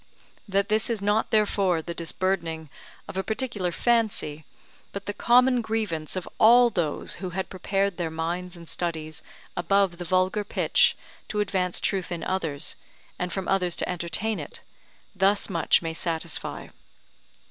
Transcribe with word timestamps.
That 0.47 0.67
this 0.67 0.89
is 0.89 0.99
not 0.99 1.29
therefore 1.29 1.79
the 1.83 1.93
disburdening 1.93 2.71
of 3.07 3.17
a 3.17 3.23
particular 3.23 3.71
fancy, 3.71 4.45
but 4.93 5.05
the 5.05 5.13
common 5.13 5.61
grievance 5.61 6.15
of 6.15 6.27
all 6.39 6.71
those 6.71 7.17
who 7.21 7.29
had 7.37 7.51
prepared 7.51 7.97
their 7.97 8.09
minds 8.09 8.57
and 8.57 8.67
studies 8.67 9.21
above 9.55 9.99
the 9.99 10.03
vulgar 10.03 10.43
pitch 10.43 10.97
to 11.27 11.39
advance 11.39 11.79
truth 11.79 12.11
in 12.11 12.23
others, 12.23 12.75
and 13.19 13.31
from 13.31 13.47
others 13.47 13.75
to 13.75 13.87
entertain 13.87 14.39
it, 14.39 14.61
thus 15.15 15.51
much 15.51 15.83
may 15.83 15.93
satisfy. 15.93 16.69